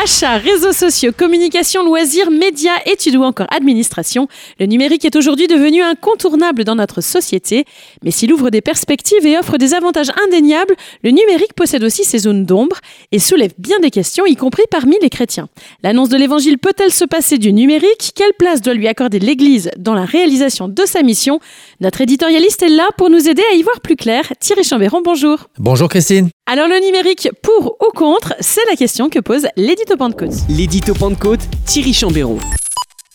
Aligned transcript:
Achats, 0.00 0.38
réseaux 0.38 0.72
sociaux, 0.72 1.10
communication, 1.16 1.84
loisirs, 1.84 2.30
médias, 2.30 2.76
études 2.86 3.16
ou 3.16 3.24
encore 3.24 3.48
administration, 3.50 4.28
le 4.60 4.66
numérique 4.66 5.04
est 5.04 5.16
aujourd'hui 5.16 5.48
devenu 5.48 5.82
incontournable 5.82 6.62
dans 6.62 6.76
notre 6.76 7.00
société. 7.00 7.64
Mais 8.04 8.12
s'il 8.12 8.32
ouvre 8.32 8.50
des 8.50 8.60
perspectives 8.60 9.26
et 9.26 9.36
offre 9.36 9.58
des 9.58 9.74
avantages 9.74 10.12
indéniables, 10.24 10.76
le 11.02 11.10
numérique 11.10 11.52
possède 11.54 11.82
aussi 11.82 12.04
ses 12.04 12.18
zones 12.18 12.44
d'ombre 12.44 12.76
et 13.10 13.18
soulève 13.18 13.54
bien 13.58 13.80
des 13.80 13.90
questions, 13.90 14.24
y 14.24 14.36
compris 14.36 14.62
parmi 14.70 14.94
les 15.02 15.10
chrétiens. 15.10 15.48
L'annonce 15.82 16.10
de 16.10 16.16
l'évangile 16.16 16.58
peut-elle 16.58 16.92
se 16.92 17.04
passer 17.04 17.38
du 17.38 17.52
numérique? 17.52 18.12
Quelle 18.14 18.34
place 18.38 18.62
doit 18.62 18.74
lui 18.74 18.86
accorder 18.86 19.18
l'Église 19.18 19.72
dans 19.78 19.94
la 19.94 20.04
réalisation 20.04 20.68
de 20.68 20.86
sa 20.86 21.02
mission? 21.02 21.40
Notre 21.80 22.02
éditorialiste 22.02 22.62
est 22.62 22.68
là 22.68 22.88
pour 22.96 23.10
nous 23.10 23.28
aider 23.28 23.42
à 23.52 23.56
y 23.56 23.64
voir 23.64 23.80
plus 23.80 23.96
clair. 23.96 24.32
Thierry 24.38 24.62
Chambéron, 24.62 25.00
bonjour. 25.02 25.48
Bonjour 25.58 25.88
Christine. 25.88 26.28
Alors 26.50 26.66
le 26.66 26.82
numérique 26.82 27.28
pour 27.42 27.76
ou 27.86 27.90
contre, 27.94 28.34
c'est 28.40 28.64
la 28.70 28.74
question 28.74 29.10
que 29.10 29.18
pose 29.18 29.46
l'édito 29.56 29.98
Pentecôte. 29.98 30.32
L'édito 30.48 30.94
Pentecôte, 30.94 31.46
Thierry 31.66 31.92
Chambéron. 31.92 32.38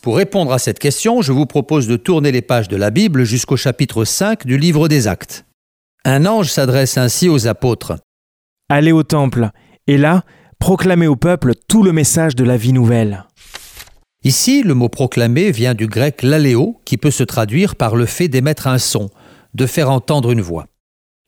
Pour 0.03 0.17
répondre 0.17 0.53
à 0.53 0.59
cette 0.59 0.77
question, 0.77 1.23
je 1.23 1.31
vous 1.31 1.47
propose 1.47 1.87
de 1.87 1.95
tourner 1.95 2.31
les 2.31 2.43
pages 2.43 2.67
de 2.67 2.77
la 2.77 2.91
Bible 2.91 3.23
jusqu'au 3.23 3.57
chapitre 3.57 4.05
5 4.05 4.45
du 4.45 4.59
livre 4.59 4.87
des 4.87 5.07
Actes. 5.07 5.45
Un 6.05 6.27
ange 6.27 6.51
s'adresse 6.51 6.95
ainsi 6.99 7.27
aux 7.27 7.47
apôtres. 7.47 7.93
Allez 8.69 8.91
au 8.91 9.01
temple, 9.01 9.49
et 9.87 9.97
là, 9.97 10.25
proclamez 10.59 11.07
au 11.07 11.15
peuple 11.15 11.53
tout 11.67 11.81
le 11.81 11.91
message 11.91 12.35
de 12.35 12.43
la 12.43 12.55
vie 12.55 12.71
nouvelle. 12.71 13.25
Ici, 14.23 14.61
le 14.61 14.75
mot 14.75 14.89
proclamer 14.89 15.49
vient 15.49 15.73
du 15.73 15.87
grec 15.87 16.21
laléo, 16.21 16.79
qui 16.85 16.97
peut 16.97 17.09
se 17.09 17.23
traduire 17.23 17.77
par 17.77 17.95
le 17.95 18.05
fait 18.05 18.27
d'émettre 18.27 18.67
un 18.67 18.77
son, 18.77 19.09
de 19.55 19.65
faire 19.65 19.89
entendre 19.89 20.29
une 20.29 20.41
voix. 20.41 20.67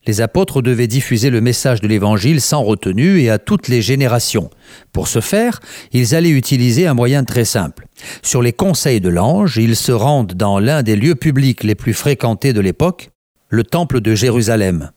Les 0.07 0.21
apôtres 0.21 0.61
devaient 0.61 0.87
diffuser 0.87 1.29
le 1.29 1.41
message 1.41 1.81
de 1.81 1.87
l'Évangile 1.87 2.41
sans 2.41 2.63
retenue 2.63 3.21
et 3.21 3.29
à 3.29 3.39
toutes 3.39 3.67
les 3.67 3.81
générations. 3.81 4.49
Pour 4.93 5.07
ce 5.07 5.19
faire, 5.19 5.59
ils 5.91 6.15
allaient 6.15 6.29
utiliser 6.29 6.87
un 6.87 6.93
moyen 6.93 7.23
très 7.23 7.45
simple. 7.45 7.87
Sur 8.21 8.41
les 8.41 8.53
conseils 8.53 9.01
de 9.01 9.09
l'ange, 9.09 9.57
ils 9.57 9.75
se 9.75 9.91
rendent 9.91 10.33
dans 10.33 10.59
l'un 10.59 10.83
des 10.83 10.95
lieux 10.95 11.15
publics 11.15 11.63
les 11.63 11.75
plus 11.75 11.93
fréquentés 11.93 12.53
de 12.53 12.61
l'époque, 12.61 13.09
le 13.49 13.63
temple 13.63 14.01
de 14.01 14.13
Jérusalem. 14.15 14.91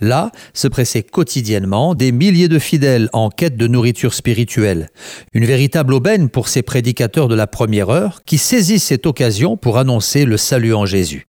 Là 0.00 0.30
se 0.54 0.68
pressaient 0.68 1.02
quotidiennement 1.02 1.94
des 1.94 2.12
milliers 2.12 2.48
de 2.48 2.58
fidèles 2.58 3.08
en 3.12 3.30
quête 3.30 3.56
de 3.56 3.66
nourriture 3.66 4.14
spirituelle. 4.14 4.88
Une 5.32 5.44
véritable 5.44 5.94
aubaine 5.94 6.28
pour 6.28 6.48
ces 6.48 6.62
prédicateurs 6.62 7.28
de 7.28 7.34
la 7.34 7.46
première 7.46 7.90
heure 7.90 8.22
qui 8.24 8.38
saisissent 8.38 8.84
cette 8.84 9.06
occasion 9.06 9.56
pour 9.56 9.78
annoncer 9.78 10.24
le 10.24 10.36
salut 10.36 10.74
en 10.74 10.86
Jésus. 10.86 11.26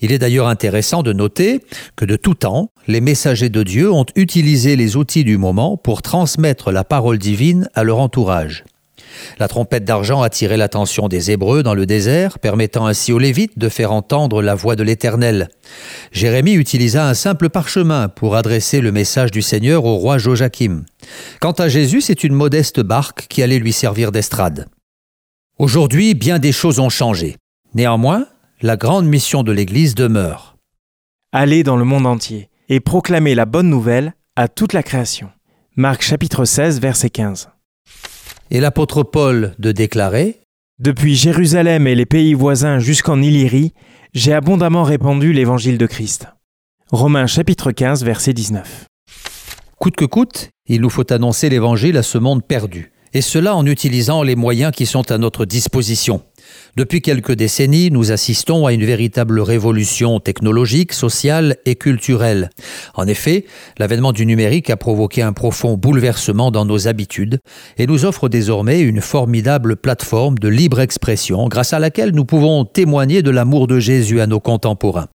Il 0.00 0.12
est 0.12 0.18
d'ailleurs 0.18 0.48
intéressant 0.48 1.02
de 1.02 1.12
noter 1.12 1.60
que 1.96 2.04
de 2.04 2.16
tout 2.16 2.34
temps, 2.34 2.70
les 2.86 3.00
messagers 3.00 3.48
de 3.48 3.62
Dieu 3.62 3.90
ont 3.90 4.04
utilisé 4.14 4.76
les 4.76 4.96
outils 4.96 5.24
du 5.24 5.38
moment 5.38 5.76
pour 5.76 6.02
transmettre 6.02 6.70
la 6.70 6.84
parole 6.84 7.18
divine 7.18 7.68
à 7.74 7.82
leur 7.82 7.98
entourage. 7.98 8.64
La 9.38 9.48
trompette 9.48 9.84
d'argent 9.84 10.22
attirait 10.22 10.56
l'attention 10.56 11.08
des 11.08 11.30
Hébreux 11.30 11.62
dans 11.62 11.74
le 11.74 11.86
désert, 11.86 12.38
permettant 12.38 12.86
ainsi 12.86 13.12
aux 13.12 13.18
Lévites 13.18 13.58
de 13.58 13.68
faire 13.68 13.92
entendre 13.92 14.42
la 14.42 14.54
voix 14.54 14.76
de 14.76 14.82
l'Éternel. 14.82 15.48
Jérémie 16.12 16.54
utilisa 16.54 17.08
un 17.08 17.14
simple 17.14 17.48
parchemin 17.48 18.08
pour 18.08 18.36
adresser 18.36 18.80
le 18.80 18.92
message 18.92 19.30
du 19.30 19.42
Seigneur 19.42 19.84
au 19.84 19.96
roi 19.96 20.18
Joachim. 20.18 20.84
Quant 21.40 21.52
à 21.52 21.68
Jésus, 21.68 22.00
c'est 22.00 22.24
une 22.24 22.34
modeste 22.34 22.80
barque 22.80 23.26
qui 23.28 23.42
allait 23.42 23.58
lui 23.58 23.72
servir 23.72 24.12
d'estrade. 24.12 24.66
Aujourd'hui, 25.58 26.14
bien 26.14 26.38
des 26.38 26.52
choses 26.52 26.80
ont 26.80 26.90
changé. 26.90 27.36
Néanmoins, 27.74 28.26
la 28.62 28.76
grande 28.76 29.06
mission 29.06 29.42
de 29.42 29.52
l'Église 29.52 29.94
demeure. 29.94 30.56
Allez 31.32 31.62
dans 31.62 31.76
le 31.76 31.84
monde 31.84 32.06
entier 32.06 32.48
et 32.68 32.80
proclamez 32.80 33.34
la 33.34 33.44
bonne 33.44 33.68
nouvelle 33.68 34.14
à 34.34 34.48
toute 34.48 34.72
la 34.72 34.82
création. 34.82 35.28
Marc 35.76 36.02
chapitre 36.02 36.46
16 36.46 36.80
verset 36.80 37.10
15. 37.10 37.50
Et 38.50 38.60
l'apôtre 38.60 39.02
Paul 39.02 39.54
de 39.58 39.72
déclarer 39.72 40.40
Depuis 40.78 41.16
Jérusalem 41.16 41.86
et 41.86 41.94
les 41.94 42.06
pays 42.06 42.32
voisins 42.32 42.78
jusqu'en 42.78 43.20
Illyrie, 43.20 43.74
j'ai 44.14 44.32
abondamment 44.32 44.84
répandu 44.84 45.34
l'évangile 45.34 45.76
de 45.76 45.86
Christ. 45.86 46.26
Romains 46.90 47.26
chapitre 47.26 47.72
15 47.72 48.04
verset 48.04 48.32
19. 48.32 48.86
Coûte 49.78 49.96
que 49.96 50.06
coûte, 50.06 50.48
il 50.66 50.80
nous 50.80 50.90
faut 50.90 51.12
annoncer 51.12 51.50
l'évangile 51.50 51.98
à 51.98 52.02
ce 52.02 52.16
monde 52.16 52.42
perdu, 52.42 52.92
et 53.12 53.20
cela 53.20 53.54
en 53.54 53.66
utilisant 53.66 54.22
les 54.22 54.36
moyens 54.36 54.72
qui 54.72 54.86
sont 54.86 55.10
à 55.10 55.18
notre 55.18 55.44
disposition. 55.44 56.22
Depuis 56.76 57.00
quelques 57.00 57.32
décennies, 57.32 57.90
nous 57.90 58.12
assistons 58.12 58.66
à 58.66 58.72
une 58.72 58.84
véritable 58.84 59.40
révolution 59.40 60.20
technologique, 60.20 60.92
sociale 60.92 61.56
et 61.64 61.74
culturelle. 61.74 62.50
En 62.94 63.06
effet, 63.06 63.46
l'avènement 63.78 64.12
du 64.12 64.26
numérique 64.26 64.70
a 64.70 64.76
provoqué 64.76 65.22
un 65.22 65.32
profond 65.32 65.76
bouleversement 65.76 66.50
dans 66.50 66.64
nos 66.64 66.88
habitudes 66.88 67.40
et 67.78 67.86
nous 67.86 68.04
offre 68.04 68.28
désormais 68.28 68.80
une 68.80 69.00
formidable 69.00 69.76
plateforme 69.76 70.38
de 70.38 70.48
libre 70.48 70.80
expression 70.80 71.48
grâce 71.48 71.72
à 71.72 71.78
laquelle 71.78 72.10
nous 72.10 72.24
pouvons 72.24 72.64
témoigner 72.64 73.22
de 73.22 73.30
l'amour 73.30 73.66
de 73.66 73.78
Jésus 73.78 74.20
à 74.20 74.26
nos 74.26 74.40
contemporains. 74.40 75.08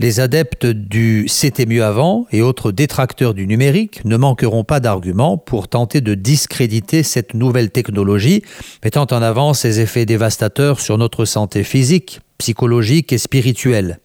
Les 0.00 0.18
adeptes 0.18 0.64
du 0.64 1.26
C'était 1.28 1.66
mieux 1.66 1.84
avant 1.84 2.24
et 2.32 2.40
autres 2.40 2.72
détracteurs 2.72 3.34
du 3.34 3.46
numérique 3.46 4.02
ne 4.06 4.16
manqueront 4.16 4.64
pas 4.64 4.80
d'arguments 4.80 5.36
pour 5.36 5.68
tenter 5.68 6.00
de 6.00 6.14
discréditer 6.14 7.02
cette 7.02 7.34
nouvelle 7.34 7.70
technologie, 7.70 8.42
mettant 8.82 9.06
en 9.10 9.20
avant 9.20 9.52
ses 9.52 9.78
effets 9.78 10.06
dévastateurs 10.06 10.80
sur 10.80 10.96
notre 10.96 11.26
santé 11.26 11.64
physique, 11.64 12.20
psychologique 12.38 13.12
et 13.12 13.18
spirituelle. 13.18 13.98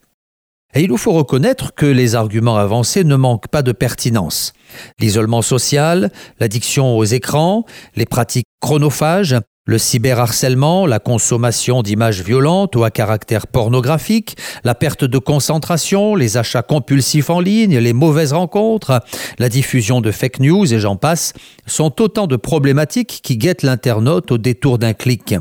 Et 0.73 0.81
il 0.81 0.89
nous 0.89 0.97
faut 0.97 1.13
reconnaître 1.13 1.73
que 1.73 1.85
les 1.85 2.15
arguments 2.15 2.57
avancés 2.57 3.05
ne 3.05 3.15
manquent 3.15 3.47
pas 3.47 3.61
de 3.61 3.71
pertinence. 3.71 4.51
L'isolement 4.99 5.41
social, 5.41 6.11
l'addiction 6.41 6.97
aux 6.97 7.05
écrans, 7.05 7.63
les 7.95 8.05
pratiques 8.05 8.47
chronophages, 8.59 9.37
le 9.67 9.79
cyberharcèlement, 9.79 10.85
la 10.85 10.99
consommation 10.99 11.81
d'images 11.81 12.21
violentes 12.21 12.75
ou 12.75 12.83
à 12.83 12.91
caractère 12.91 13.47
pornographique, 13.47 14.37
la 14.63 14.75
perte 14.75 15.03
de 15.03 15.17
concentration, 15.17 16.15
les 16.15 16.37
achats 16.37 16.61
compulsifs 16.61 17.31
en 17.31 17.39
ligne, 17.39 17.79
les 17.79 17.93
mauvaises 17.93 18.33
rencontres, 18.33 19.01
la 19.39 19.49
diffusion 19.49 20.01
de 20.01 20.11
fake 20.11 20.39
news 20.39 20.71
et 20.71 20.79
j'en 20.79 20.97
passe, 20.97 21.33
sont 21.65 21.99
autant 21.99 22.27
de 22.27 22.35
problématiques 22.35 23.21
qui 23.23 23.37
guettent 23.37 23.63
l'internaute 23.63 24.31
au 24.31 24.37
détour 24.37 24.77
d'un 24.77 24.93
clic. 24.93 25.33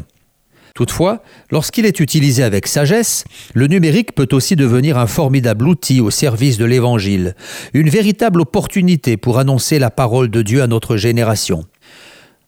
Toutefois, 0.75 1.23
lorsqu'il 1.51 1.85
est 1.85 2.01
utilisé 2.01 2.43
avec 2.43 2.67
sagesse, 2.67 3.25
le 3.53 3.67
numérique 3.67 4.15
peut 4.15 4.29
aussi 4.33 4.57
devenir 4.57 4.97
un 4.97 5.07
formidable 5.07 5.69
outil 5.69 6.01
au 6.01 6.11
service 6.11 6.57
de 6.57 6.65
l'Évangile, 6.65 7.37
une 7.75 7.91
véritable 7.91 8.41
opportunité 8.41 9.19
pour 9.19 9.39
annoncer 9.39 9.79
la 9.79 9.91
parole 9.91 10.31
de 10.31 10.41
Dieu 10.41 10.63
à 10.63 10.67
notre 10.67 10.97
génération. 10.97 11.65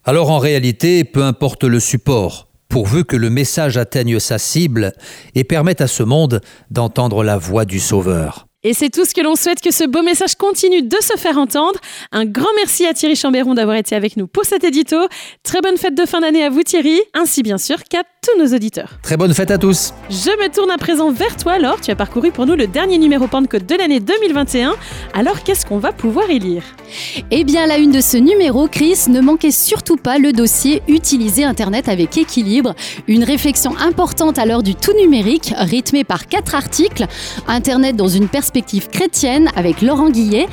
Alors 0.08 0.30
en 0.30 0.38
réalité, 0.38 1.02
peu 1.02 1.24
importe 1.24 1.64
le 1.64 1.80
support, 1.80 2.46
pourvu 2.68 3.04
que 3.04 3.16
le 3.16 3.28
message 3.28 3.76
atteigne 3.76 4.20
sa 4.20 4.38
cible 4.38 4.92
et 5.34 5.42
permette 5.42 5.80
à 5.80 5.88
ce 5.88 6.04
monde 6.04 6.40
d'entendre 6.70 7.24
la 7.24 7.36
voix 7.36 7.64
du 7.64 7.80
Sauveur. 7.80 8.45
Et 8.66 8.74
c'est 8.74 8.90
tout 8.90 9.04
ce 9.04 9.14
que 9.14 9.20
l'on 9.20 9.36
souhaite 9.36 9.60
que 9.60 9.70
ce 9.70 9.84
beau 9.84 10.02
message 10.02 10.34
continue 10.34 10.82
de 10.82 10.96
se 11.00 11.16
faire 11.16 11.38
entendre. 11.38 11.78
Un 12.10 12.24
grand 12.24 12.48
merci 12.56 12.84
à 12.84 12.94
Thierry 12.94 13.14
Chambéron 13.14 13.54
d'avoir 13.54 13.76
été 13.76 13.94
avec 13.94 14.16
nous 14.16 14.26
pour 14.26 14.44
cet 14.44 14.64
édito. 14.64 14.96
Très 15.44 15.60
bonne 15.60 15.76
fête 15.76 15.94
de 15.94 16.04
fin 16.04 16.20
d'année 16.20 16.42
à 16.42 16.50
vous 16.50 16.64
Thierry, 16.64 17.00
ainsi 17.14 17.44
bien 17.44 17.58
sûr 17.58 17.84
qu'à 17.84 18.02
tous 18.02 18.36
nos 18.42 18.52
auditeurs. 18.56 18.98
Très 19.04 19.16
bonne 19.16 19.32
fête 19.32 19.52
à 19.52 19.58
tous. 19.58 19.94
Je 20.10 20.30
me 20.42 20.52
tourne 20.52 20.72
à 20.72 20.78
présent 20.78 21.12
vers 21.12 21.36
toi 21.36 21.60
Laure, 21.60 21.80
tu 21.80 21.92
as 21.92 21.94
parcouru 21.94 22.32
pour 22.32 22.44
nous 22.44 22.56
le 22.56 22.66
dernier 22.66 22.98
numéro 22.98 23.28
Pentecôte 23.28 23.66
de 23.66 23.76
l'année 23.76 24.00
2021. 24.00 24.74
Alors 25.14 25.44
qu'est-ce 25.44 25.64
qu'on 25.64 25.78
va 25.78 25.92
pouvoir 25.92 26.28
y 26.28 26.40
lire? 26.40 26.64
Eh 27.30 27.44
bien 27.44 27.62
à 27.62 27.66
la 27.68 27.78
une 27.78 27.92
de 27.92 28.00
ce 28.00 28.16
numéro, 28.16 28.66
Chris, 28.66 28.98
ne 29.06 29.20
manquez 29.20 29.52
surtout 29.52 29.96
pas 29.96 30.18
le 30.18 30.32
dossier 30.32 30.82
Utiliser 30.88 31.44
Internet 31.44 31.88
avec 31.88 32.18
équilibre, 32.18 32.74
une 33.06 33.22
réflexion 33.22 33.76
importante 33.78 34.40
à 34.40 34.44
l'heure 34.44 34.64
du 34.64 34.74
tout 34.74 34.92
numérique, 35.00 35.54
rythmée 35.56 36.02
par 36.02 36.26
quatre 36.26 36.56
articles. 36.56 37.06
Internet 37.46 37.94
dans 37.94 38.08
une 38.08 38.26
perspective 38.26 38.55
chrétienne 38.62 39.48
avec 39.54 39.82
Laurent 39.82 40.10
Guillet, 40.10 40.46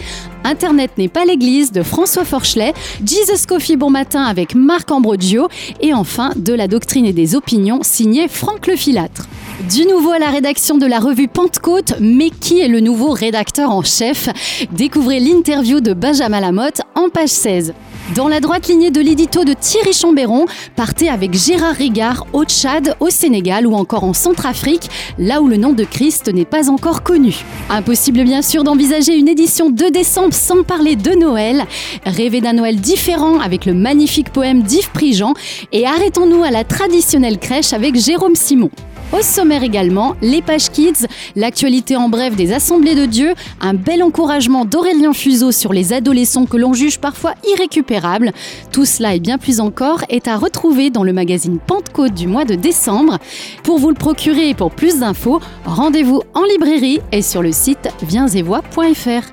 Internet 0.44 0.91
n'est 0.97 1.08
pas 1.08 1.25
l'église 1.25 1.72
de 1.72 1.83
François 1.83 2.25
Forchelet, 2.25 2.74
Jesus 3.06 3.45
Coffee 3.48 3.78
Bon 3.78 3.89
Matin 3.89 4.24
avec 4.24 4.56
Marc 4.56 4.92
Ambrogio 4.92 5.48
et 5.80 5.94
enfin 5.94 6.31
de 6.36 6.54
la 6.54 6.68
doctrine 6.68 7.06
et 7.06 7.13
des 7.13 7.36
opinions 7.36 7.80
signé 7.81 8.28
Franck 8.28 8.68
Le 8.68 8.75
Filâtre. 8.75 9.28
Du 9.69 9.86
nouveau 9.86 10.12
à 10.12 10.19
la 10.19 10.30
rédaction 10.30 10.78
de 10.78 10.86
la 10.86 11.00
revue 11.00 11.28
Pentecôte, 11.28 11.94
mais 12.01 12.30
qui 12.30 12.60
est 12.60 12.68
le 12.68 12.81
nouveau 12.81 13.12
rédacteur 13.12 13.72
en 13.72 13.83
chef? 13.83 14.28
Découvrez 14.72 15.19
l'interview 15.19 15.80
de 15.80 15.94
Benjamin 15.94 16.42
Lamotte 16.42 16.81
en 16.95 17.10
page 17.10 17.30
16. 17.30 17.74
Dans 18.12 18.28
la 18.28 18.42
droite 18.42 18.68
lignée 18.68 18.92
de 18.92 19.00
l'édito 19.00 19.46
de 19.46 19.54
Thierry 19.54 19.94
Chambéron, 19.94 20.46
partez 20.76 21.08
avec 21.10 21.34
Gérard 21.34 21.74
Rigard 21.74 22.28
au 22.34 22.44
Tchad, 22.44 22.96
au 23.00 23.10
Sénégal 23.10 23.66
ou 23.66 23.74
encore 23.76 24.04
en 24.04 24.12
Centrafrique, 24.14 24.90
là 25.18 25.42
où 25.42 25.48
le 25.48 25.56
nom 25.56 25.72
de 25.72 25.86
Christ 25.86 26.32
n'est 26.32 26.44
pas 26.44 26.70
encore 26.70 27.02
connu. 27.02 27.34
Impossible 27.70 28.26
bien 28.26 28.42
sûr 28.42 28.66
d'envisager 28.66 29.16
une 29.16 29.30
édition 29.30 29.70
de 29.70 29.86
décembre 29.86 30.34
sans 30.34 30.64
parler 30.64 30.98
de 30.98 31.12
Noël. 31.12 31.66
Rêvez 32.06 32.42
d'un 32.42 32.54
Noël 32.54 32.76
différent 32.76 33.40
avec 33.40 33.66
le 33.66 33.74
magnifique 33.74 34.32
poème 34.32 34.64
d'Yves 34.64 34.92
Prigent 34.92 35.34
et 35.72 35.88
arrêtons-nous 35.88 36.44
à 36.44 36.52
la 36.52 36.66
traditionnelle 36.66 37.40
crèche 37.40 37.72
avec 37.72 37.96
Jérôme 37.96 38.36
Simon. 38.36 38.70
Au 39.13 39.21
sommaire 39.21 39.62
également, 39.62 40.15
les 40.24 40.42
pages 40.42 40.69
kids, 40.71 41.06
l'actualité 41.36 41.95
en 41.95 42.10
bref 42.10 42.36
des 42.36 42.51
assemblées 42.51 42.95
de 42.95 43.06
Dieu, 43.06 43.36
un 43.62 43.75
bel 43.75 44.01
encouragement 44.01 44.65
d'Aurélien 44.65 45.13
Fuseau 45.13 45.51
sur 45.51 45.71
les 45.71 45.94
adolescents 45.94 46.48
que 46.48 46.57
l'on 46.57 46.74
juge 46.74 47.00
parfois 47.00 47.36
irrécupérables. 47.48 48.31
Tout 48.71 48.86
cela 48.86 49.13
et 49.13 49.19
bien 49.19 49.38
plus 49.38 49.60
encore 49.60 50.04
est 50.10 50.27
à 50.27 50.36
retrouver 50.36 50.89
dans 50.89 51.04
le 51.04 51.13
magazine 51.13 51.60
Pentecôte 51.60 52.15
du 52.15 52.27
mois 52.27 52.44
de 52.44 52.56
décembre. 52.56 53.19
Pour 53.63 53.77
vous 53.77 53.89
le 53.89 53.95
procurer 53.95 54.50
et 54.50 54.56
pour 54.56 54.71
plus 54.71 54.98
d'infos, 54.98 55.39
rendez-vous 55.63 56.24
en 56.33 56.44
librairie 56.45 57.00
et 57.12 57.21
sur 57.21 57.44
le 57.44 57.51
site 57.51 57.89
viensetvoix.fr. 58.01 59.31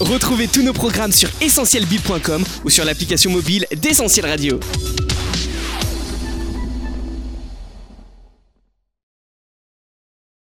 Retrouvez 0.00 0.48
tous 0.48 0.62
nos 0.62 0.72
programmes 0.72 1.12
sur 1.12 1.28
essentielbib.com 1.40 2.44
ou 2.64 2.70
sur 2.70 2.84
l'application 2.84 3.30
mobile 3.30 3.66
d'Essentiel 3.80 4.26
Radio. 4.26 4.58